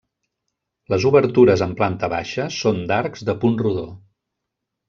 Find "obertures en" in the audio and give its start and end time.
1.09-1.77